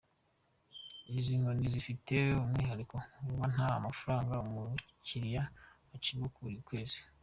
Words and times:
Izi 1.17 1.33
konti 1.43 1.67
zifite 1.75 2.15
umwihariko 2.43 2.95
w’uko 3.23 3.43
nta 3.53 3.67
mafaranga 3.85 4.33
umukiliya 4.45 5.43
acibwa 5.95 6.27
ya 6.29 6.37
buri 6.43 6.59
kwezi. 6.67 6.99